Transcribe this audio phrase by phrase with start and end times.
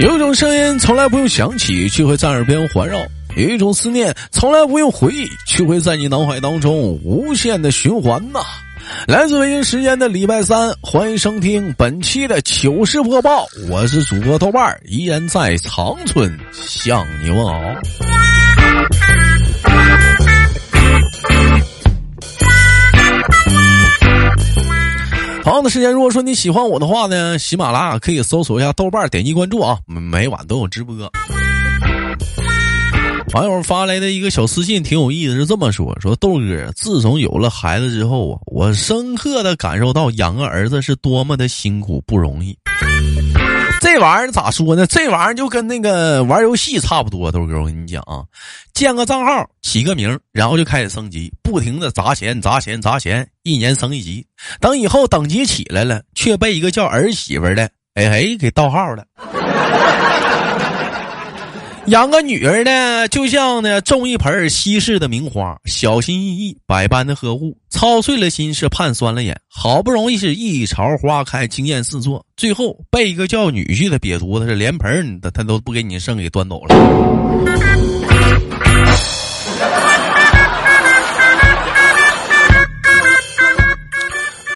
[0.00, 3.00] 有一种声音从来不用响起，却会在耳边环绕；
[3.36, 8.40] 有一种思念从来不用回忆，却会在你脑海当中无限的循环呐。
[9.06, 17.60] 来自北京时间的礼拜三，欢迎收听本期的糗事播报，我是主播豆瓣，依然在长春向你问好。
[25.50, 30.94] 同样的时间，如果说你喜欢我的话呢，喜马拉雅可以搜索一下豆瓣，点击关注啊，每晚都有直播。
[33.34, 42.56] 网友发来的一个小私信挺有意思，是这么说：说豆哥，自从有了孩子之后啊，我深刻的感受到养个儿子是多么的辛苦不容易。
[43.92, 44.86] 这玩意儿咋说呢？
[44.86, 47.32] 这玩意儿就跟那个玩游戏差不多。
[47.32, 48.22] 豆哥，我跟你讲啊，
[48.72, 54.24] 建个账号，起个名，然后就开始升级，不停的砸钱、砸钱、砸钱，一年升一级。
[54.60, 59.04] 等以后等级起来了，却被一个叫儿媳妇的哎哎给盗号了。
[61.86, 69.40] 养个女儿呢，就像呢种一盆稀世的名花，小心翼翼，百般的呵护，操碎了心，是盼酸了眼。
[69.48, 76.76] 好不容易是一朝花开，惊艳四座，最后被一个叫女婿的瘪犊子是连盆他他都不给你剩，给端走了。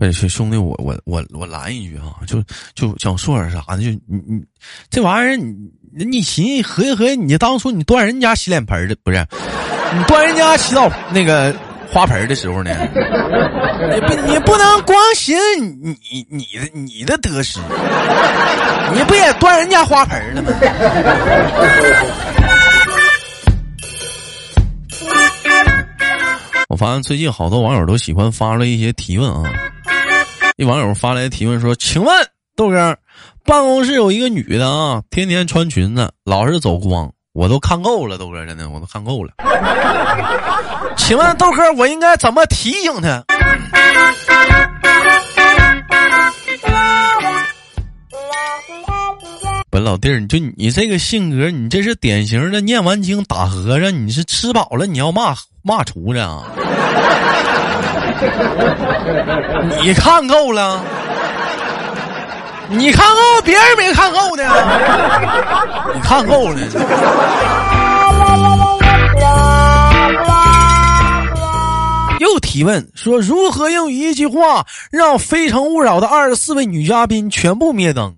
[0.04, 2.42] 哎，兄弟，我我我我拦一句啊，就
[2.74, 3.78] 就想说点啥呢？
[3.78, 4.44] 就你你
[4.90, 5.36] 这玩意儿，
[5.96, 9.26] 你你寻思合计合计，你当初你端人家洗脸盆的不是？
[9.96, 11.56] 你端人家洗澡那个
[11.90, 12.70] 花盆的时候呢？
[13.94, 15.34] 你不你不能光寻
[15.80, 17.58] 你你的你的得失，
[18.92, 20.50] 你不也端人家花盆了吗？
[26.68, 29.42] 我发现最近好多网友都喜欢发了一些提问啊。
[30.56, 32.16] 一网友发来提问说：“请问
[32.54, 32.96] 豆哥，
[33.44, 38.16] 办公室有一个女的啊，天天穿裙子，老是走光，我都看够了。
[38.16, 39.32] 豆哥，真的我都看够了。
[40.96, 43.24] 请问豆哥，我应该怎么提醒她？”
[49.70, 55.34] 本老弟儿，你就你这个性格，你这是典型的念完经打和尚，你是吃饱了你要骂
[55.66, 56.42] 骂厨子啊？
[59.82, 60.78] 你看够了？
[62.68, 64.44] 你看够，别人没看够呢。
[65.94, 66.58] 你看够了。
[72.20, 78.14] 又提问说：如何用一句话让《非诚勿扰》的二十四位女嘉宾全部灭灯？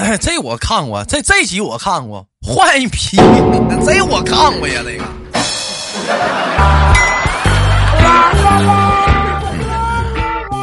[0.00, 3.18] 哎，这我看过，这这集我看过，换一批，
[3.84, 5.04] 这我看过呀，这个。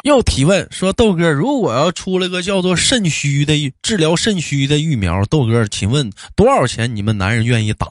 [0.03, 6.95] 又提问说：“豆哥，如果要出了个叫做肾虚的治疗肾虚的疫苗，豆哥，请问多少钱？
[6.95, 7.87] 你们男人愿意打？”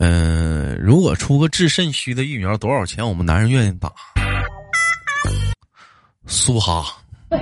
[0.00, 3.08] 嗯，如果出个治肾虚的疫苗，多少钱？
[3.08, 3.92] 我们男人愿意打？
[6.26, 6.84] 苏哈。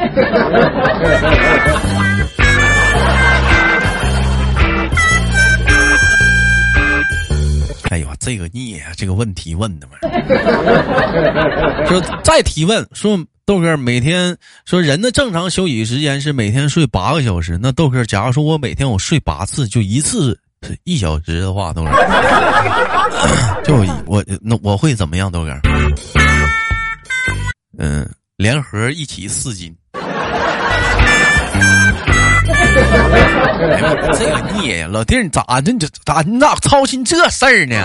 [7.90, 8.92] 哎呦，这个孽啊！
[8.96, 9.98] 这个问题问的嘛，
[11.86, 14.34] 说再提问说豆哥每天
[14.64, 20.38] 说人的正常休息时间是每天睡八个小时，那豆哥，假如说我每天我睡八次，就一次
[20.84, 21.90] 一小时的话，豆哥，
[23.62, 23.74] 就
[24.06, 25.30] 我那我会怎么样？
[25.30, 25.52] 豆哥，
[27.76, 28.08] 嗯，
[28.42, 29.72] 联合一起四斤。
[34.12, 35.70] 这个孽呀，老弟，你咋的？
[35.70, 37.76] 你咋你咋操心这事儿呢？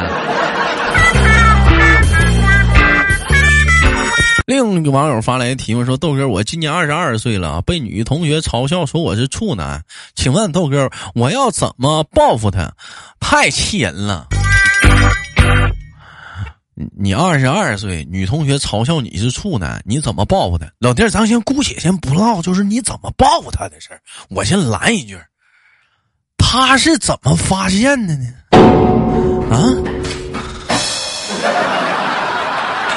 [4.47, 9.83] 另一个网友发来的提问说：“豆哥，我今年二十二岁了，被女同学嘲笑说我是处男，
[10.15, 12.71] 请问豆哥，我要怎么报复她？
[13.19, 14.25] 太气人了！
[16.95, 20.67] 你二十二岁，女同学嘲笑你是处男，你怎么报复她？
[20.79, 25.17] 老弟儿，咱先姑且先不唠，就是你怎么报复她的事儿，我先拦一句。”
[26.37, 28.27] 他是怎么发现的呢？
[29.51, 29.57] 啊？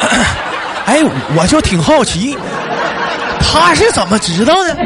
[0.86, 1.02] 哎，
[1.36, 2.36] 我就挺好奇，
[3.40, 4.76] 他是怎么知道的？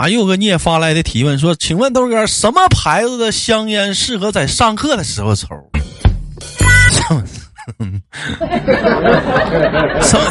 [0.00, 5.48] 啊，又个聂发来的提问说：“请问豆哥，什么牌子的香烟适合在上课的时候抽？”
[10.00, 10.24] 什么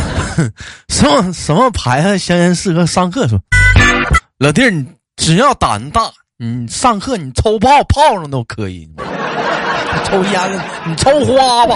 [0.88, 3.40] 什么什么牌子香烟适合上课说？
[4.40, 4.88] 老弟儿，你
[5.18, 8.90] 只要胆大，你上课你抽泡泡上都可以。
[10.06, 11.76] 抽烟，你抽花吧。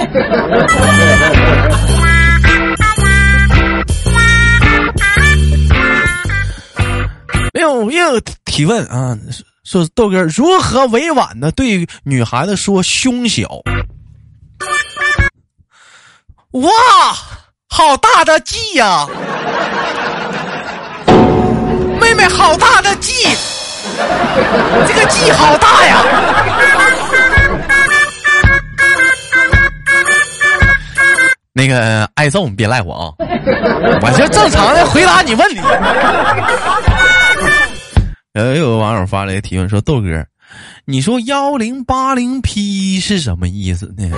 [7.53, 9.15] 没有，又有提问啊，
[9.63, 13.47] 说豆哥如何委婉的对女孩子说胸小？
[16.51, 16.69] 哇，
[17.69, 19.07] 好大的 G 呀！
[22.01, 23.13] 妹妹，好大的 G，
[24.87, 26.03] 这个 G 好大呀！
[31.55, 33.13] 那个挨揍你别赖我啊，
[34.01, 35.61] 我就正常的回答你问题。
[38.33, 40.25] 呃，有个网友发来提问说：“豆哥，
[40.85, 44.09] 你说幺零八零 P 是什么意思呢？”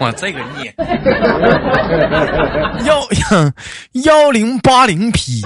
[0.00, 0.74] 我这个孽，
[2.84, 3.00] 幺
[4.04, 5.40] 幺零八零 P，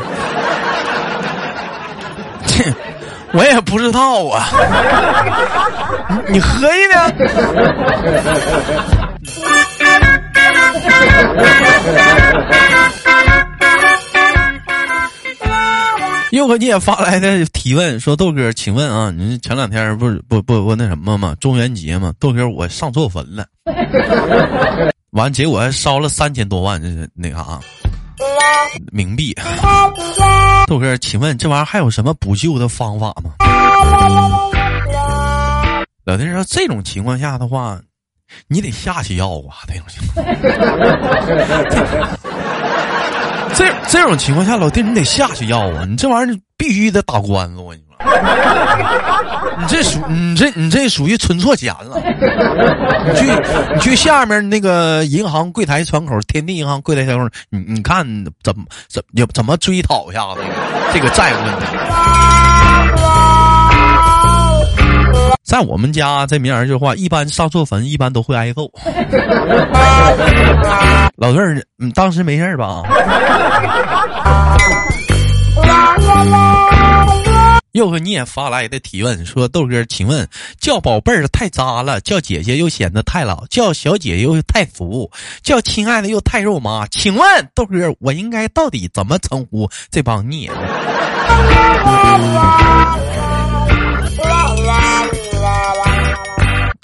[2.47, 2.75] 切，
[3.33, 4.49] 我也不知道啊。
[6.29, 7.13] 你合计呢？
[16.33, 21.35] 又和你也发来的提问说：“豆哥，请问啊，你前两天不是不不不那什么吗？
[21.41, 23.47] 中元节嘛，豆哥我上错坟了，
[25.13, 27.59] 完结果还烧了三千多万，这是那啥
[28.93, 29.35] 冥币。
[30.67, 33.33] 豆哥，请问这玩意儿还有什么补救的方法吗？”
[36.05, 37.81] 老弟说：“这种情况下的话，
[38.49, 40.27] 你得下去要啊，这种情况。
[43.89, 45.85] ”这这种情况下，老弟，你得下去要啊！
[45.87, 47.99] 你这玩意儿必须得打官司，我跟你说。
[49.61, 52.01] 你这属你这你这属于存错钱了。
[53.07, 53.27] 你去
[53.75, 58.07] 你去下面那个银行柜台窗口，天地银行柜台窗口，你你看
[58.43, 60.41] 怎么怎么怎么追讨一下子
[60.95, 61.67] 这个债务问题。
[65.49, 68.71] 在我们家这名儿句话，一般上错坟，一般都会挨揍。
[71.17, 72.83] 老弟儿，你当时没事吧？
[77.73, 80.29] 又个你也发来的提问说：“豆哥，请问
[80.61, 85.11] 叫宝贝儿太渣了，叫姐姐又显得太老，叫小姐又太俗，
[85.43, 86.87] 叫亲爱的又太肉麻。
[86.89, 90.51] 请问豆哥，我应该到底怎么称呼这帮孽？”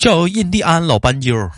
[0.05, 1.33] 叫印第安老斑鸠，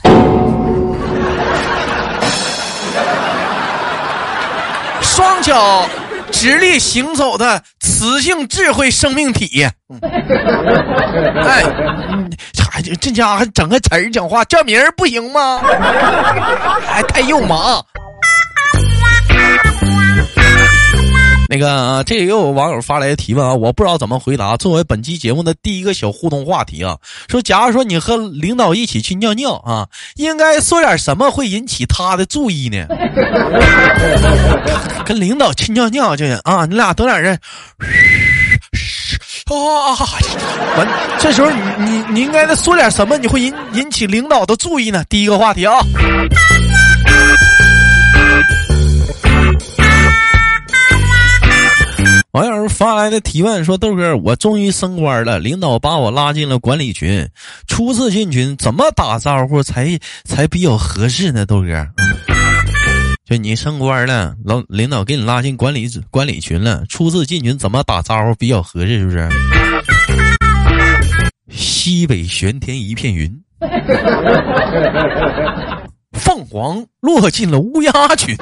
[5.03, 5.85] 双脚
[6.31, 9.67] 直立行走的雌性智慧生命体。
[11.45, 11.65] 哎，
[12.71, 15.61] 还这家伙整个词儿讲话叫名儿不行吗？
[16.87, 17.83] 还太肉麻。
[21.49, 24.57] 那个啊，这也有网友发来的提问啊，我不知道怎么回答。
[24.57, 26.97] 作为本期节目的第一个小互动话题啊，
[27.29, 32.87] 说，假如说你和领导一起去尿尿啊，应该说点什么会引起他的注意呢？
[35.07, 37.39] 跟领导去尿尿去啊，你俩等点人，
[39.47, 39.95] 啊，
[40.77, 40.89] 完，
[41.21, 43.17] 这时候你你你应该说点什么？
[43.19, 45.05] 你会引引起领导的注意呢？
[45.09, 45.79] 第一个话题啊。
[52.37, 57.27] 网友发来的提问说：“豆哥，我终于升官了，领导把我拉进了管理群。
[57.67, 61.47] 初次进群，怎么打招呼才才比较合适呢？
[61.47, 61.87] 豆哥，
[63.25, 68.99] 就你升官了，老领导给你拉进管理管理群了，初次进群怎么打招呼比较合适？
[68.99, 69.29] 是不是？
[71.49, 73.35] 西北玄天一片云，
[76.13, 78.37] 凤凰落进了乌鸦群。”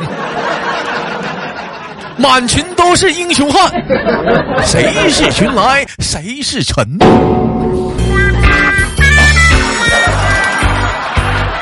[2.16, 3.70] 满群都是英雄汉，
[4.64, 6.98] 谁是群来谁是臣？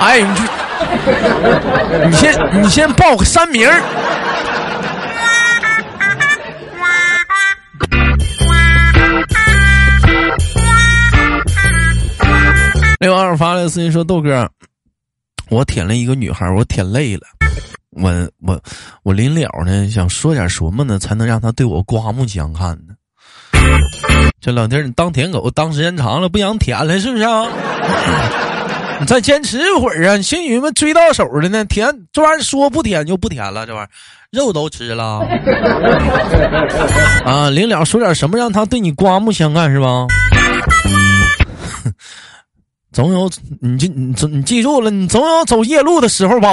[0.01, 0.43] 哎，你去，
[2.07, 3.83] 你先你先报个三名儿。
[13.01, 14.49] 那网友发来私信说：“豆哥，
[15.51, 17.23] 我舔了一个女孩，我舔累了。”
[17.93, 18.61] 我我
[19.03, 22.95] 我临了呢，想说点什么呢，才能让他对我刮目相看呢？
[24.41, 27.47] 这老弟儿，你当舔狗当时间长了，不想舔了是不是啊？
[29.01, 30.23] 你再坚持一会儿啊！
[30.23, 33.89] 幸运们追到手了呢，舔这玩意儿说不舔就不舔了，这玩意儿
[34.31, 35.21] 肉都吃了
[37.25, 37.51] 啊！
[37.51, 40.07] 临了说点什么，让他对你刮目相看是吧？
[42.93, 43.29] 总有
[43.61, 46.49] 你这你你记住了，你总有走夜路的时候吧？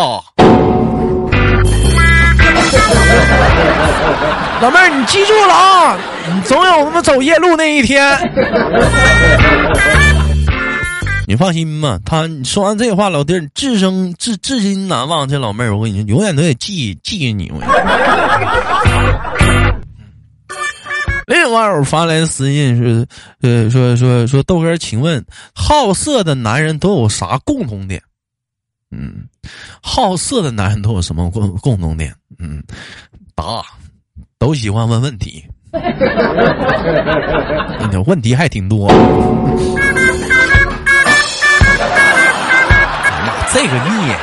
[4.61, 5.97] 老妹儿，你记住了啊，
[6.33, 8.17] 你总有他妈走夜路那一天。
[11.27, 15.29] 你放心吧，他你说完这话，老弟儿至生至至今难忘。
[15.29, 17.51] 这老妹儿，我跟你说，永远都得记记着你。
[17.53, 17.61] 我
[21.27, 23.07] 另外，网友发来私信是，
[23.43, 25.23] 呃，说说说豆哥，请问
[25.53, 28.01] 好色的男人都有啥共同点？
[28.91, 29.27] 嗯，
[29.81, 32.13] 好色的男人都有什么共共同点？
[32.39, 32.63] 嗯，
[33.35, 33.63] 答，
[34.37, 35.45] 都喜欢问问题。
[38.05, 38.89] 问题还挺多。
[43.53, 44.13] 这个腻。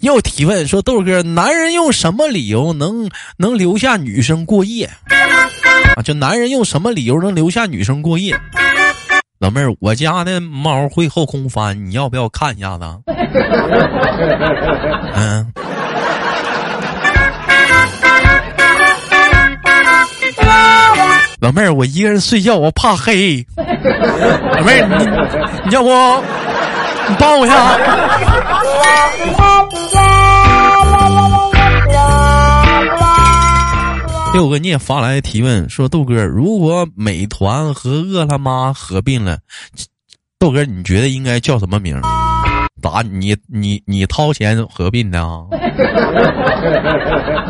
[0.00, 4.90] 又提问说豆哥，男人用什么理由能能留下女生过夜？
[5.96, 8.38] 啊，就男人用什么理由能留下女生过夜？
[9.38, 12.84] 老妹儿，我家的猫会后空翻，你要不要看一下子？
[15.16, 15.52] 嗯。
[21.40, 23.44] 老妹儿，我一个人睡觉，我怕黑。
[23.56, 25.06] 老妹儿，你
[25.68, 25.88] 你要不
[27.08, 27.56] 你帮我一下？
[34.32, 39.38] 六哥，你也发来提问说，豆哥，如果美团和饿了么合并了，
[40.38, 42.00] 豆哥你觉得应该叫什么名？
[42.80, 43.02] 咋？
[43.02, 45.42] 你你你掏钱合并的啊？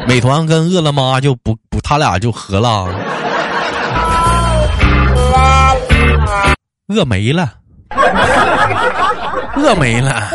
[0.09, 2.89] 美团跟饿了么就不不，他俩就合了。
[6.89, 7.53] 饿没了，
[9.55, 10.27] 饿没了，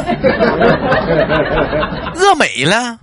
[2.16, 2.98] 饿没了。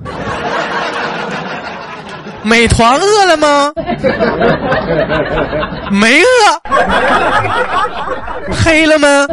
[2.45, 3.73] 美团饿了吗？
[5.91, 6.25] 没饿。
[8.53, 9.27] 黑了吗？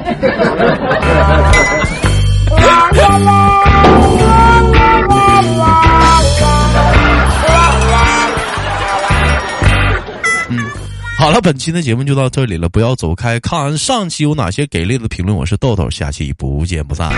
[11.17, 15.37] 好了，本期的节目就到这里了，不要走开，看完上期有哪些给力的评论。
[15.37, 17.11] 我是豆豆，下期不见不散。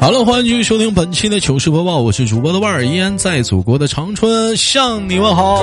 [0.00, 5.62] 好了，欢迎继续收听本期的糗事播报，我是主播的万儿，依然在祖国的长春向你问好。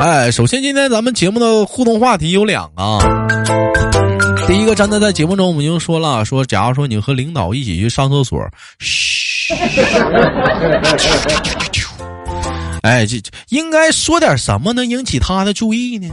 [0.00, 2.98] 哎，首先今天咱们节目的互动话题有两个。
[4.46, 8.38] 第一个，刚才在节目中我们就说了，说假如说你和领导一起去上厕所，
[8.78, 9.54] 嘘，
[12.82, 13.16] 哎，这
[13.48, 16.06] 应该说点什么能引起他的注意呢？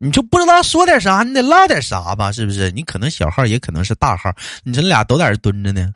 [0.00, 2.30] 你就不知道说点啥，你得唠点啥吧？
[2.30, 2.70] 是不是？
[2.70, 4.30] 你可能小号，也可能是大号，
[4.62, 5.88] 你这俩都在这蹲着呢，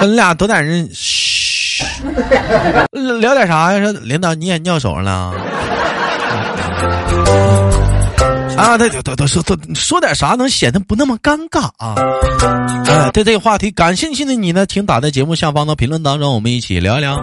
[0.00, 1.84] 你俩都在这嘘，
[3.20, 3.80] 聊点啥呀？
[3.80, 5.34] 说领导你也尿手上了。
[8.56, 11.94] 啊，对对对对，说说说点啥能显得不那么尴尬啊？
[12.86, 17.16] 哎，对这个话题感兴趣的你呢，请打在节目下方的评论当中，我们一起聊一聊。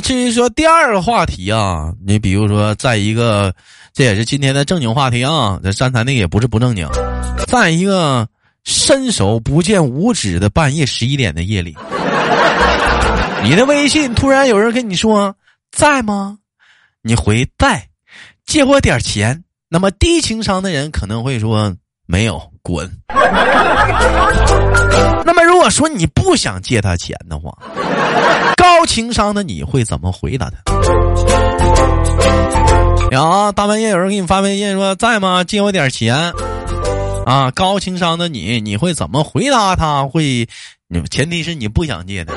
[0.00, 3.54] 至于说第二个话题啊，你比如说，在一个，
[3.92, 6.88] 这也是今天的正经话题啊，这刚才那个也不是不正经，
[7.46, 8.26] 在一个
[8.64, 11.76] 伸手不见五指的半夜十一点的夜里。
[13.42, 15.34] 你的微信突然有人跟你说
[15.70, 16.38] 在吗？
[17.02, 17.88] 你回在，
[18.46, 19.44] 借我点钱。
[19.68, 21.74] 那么低情商的人可能会说
[22.06, 22.90] 没有，滚。
[25.24, 27.56] 那么如果说你不想借他钱的话，
[28.56, 30.56] 高情商的你会怎么回答他？
[33.12, 35.44] 呀，大半夜有人给你发微信说在吗？
[35.44, 36.32] 借我点钱。
[37.24, 40.04] 啊，高情商的你，你会怎么回答他？
[40.04, 40.48] 会，
[40.88, 42.34] 你前提是你不想借的。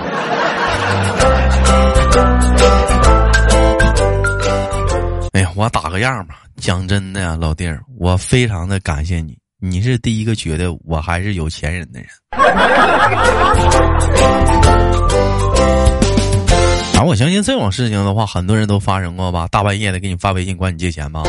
[5.34, 6.36] 哎呀，我打个样吧。
[6.62, 12.08] 讲真的呀，老弟儿，我非常的感谢你，你是第一个觉得我还是有钱人的人。
[16.98, 19.50] 啊，我相信这种事情的话，很多人都发生过吧？
[19.52, 21.24] 大半夜的给你发微信管你借钱吧，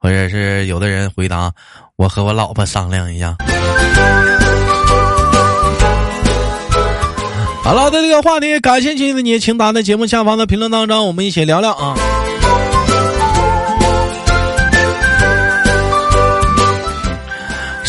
[0.00, 1.52] 或者是有的人回答
[1.96, 3.36] 我和我老婆商量一下。
[7.62, 11.94] 好了，对这个话题感兴趣的你，请打在节目下方的评论当中，我们一起聊聊啊。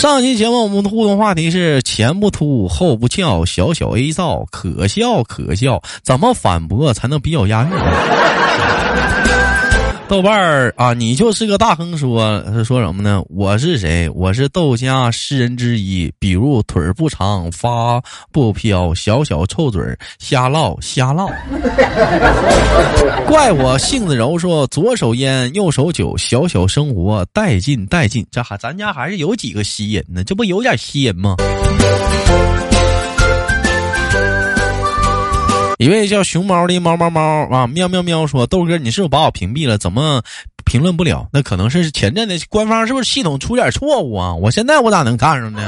[0.06, 7.72] 上期节目我们的互动话题是前不凸后不翘，小小 A 照，可笑可笑，怎么反驳才能比较押韵？
[10.08, 11.98] 豆瓣儿啊，你就是个大亨。
[11.98, 13.24] 说说什么呢？
[13.28, 14.08] 我是谁？
[14.14, 16.14] 我是豆家诗人之一。
[16.20, 18.00] 比如腿儿不长，发
[18.32, 21.28] 不飘，小小臭嘴儿，瞎唠瞎唠。
[23.26, 28.26] 怪我性子柔，说左手烟，右手酒，小小生活带劲带劲。
[28.30, 30.24] 这还咱家还是有几个吸引呢？
[30.24, 31.36] 这不有点吸引吗？
[35.78, 39.78] 一位叫熊猫的猫猫猫啊，喵喵喵说：“豆哥，你是不是把我屏蔽了？
[39.78, 40.22] 怎么
[40.64, 41.28] 评论不了？
[41.34, 44.34] 那可能是前阵的官方是不是系统出点错误啊？
[44.34, 45.62] 我现在我咋能看上呢？”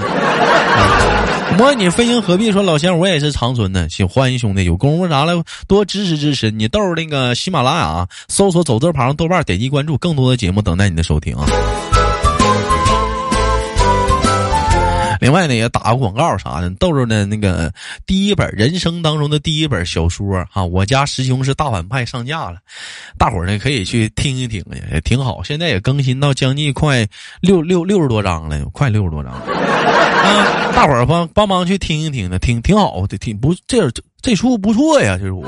[1.57, 6.51] 模拟飞行何必说老乡，我也是长春的，请欢迎兄弟，有功夫啥了多支持支持。
[6.51, 11.47] 你豆那个喜马拉雅搜索走字旁豆瓣，点击关注，更多的节目等待你的收听啊。
[15.19, 16.69] 另外呢，也打个广告啥的。
[16.71, 17.71] 豆豆的那个
[18.05, 22.57] 第一本人生当中的第一本小说哈，我家师兄是大反派上架了，
[23.17, 25.41] 大伙儿呢可以去听一听也挺好。
[25.43, 27.07] 现在也更新到将近快
[27.41, 29.33] 六六六十多章了，快六十多章。
[29.33, 33.89] 啊，大伙儿帮帮忙去听一听呢，挺挺好的，挺不这
[34.21, 35.43] 这书不错呀，这是我。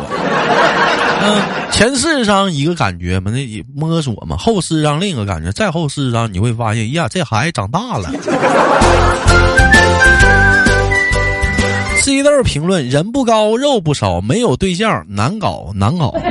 [1.22, 8.10] 嗯， 前四张一个感觉嘛，那摸索嘛，后四张另一个感觉，再后四张你会发现，呀，这孩子长大了。
[12.02, 16.16] C 豆评论：人不高，肉不少，没有对象难搞，难搞。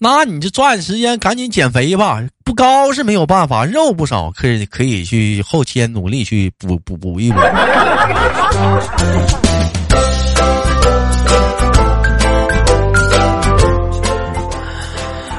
[0.00, 7.40] 那你就抓紧时间赶紧减肥吧，不高是没有办法，肉不少可以可以去后天努力去补补补一补。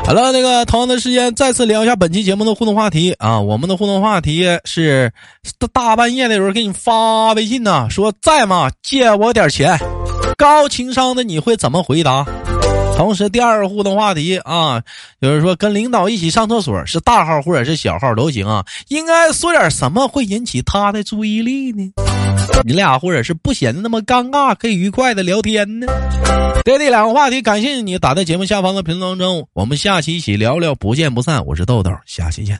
[0.10, 3.40] 好了，那个同样的时间，再次聊一下本期节目的互动话题啊！
[3.40, 5.14] 我们的互动话题是
[5.72, 8.72] 大半夜的有人给你发微信呢，说在吗？
[8.82, 9.78] 借我点钱。
[10.36, 12.26] 高情商的你会怎么回答？
[12.98, 14.82] 同时，第二个互动话题啊，
[15.20, 18.66] 有人说跟领导一起上厕所，是大号或者是小号都行啊。
[18.88, 21.94] 应该说点什么会引起他的注意力呢？
[22.66, 25.88] 你俩或者是不显得那么尴尬，可以愉快的聊天呢？
[26.66, 29.48] 对这两个话题，感谢你打在节目下方的评论当中。
[29.54, 31.44] 我们下期一起聊聊，不见不散。
[31.46, 32.60] 我是豆豆，下期见。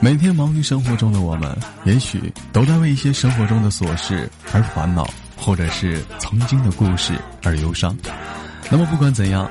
[0.00, 5.06] 每天忙于生活中的我们，也许都在为一些生活中的琐事而烦恼，
[5.36, 7.94] 或者是曾经的故事而忧伤。
[8.70, 9.50] 那么不管怎样，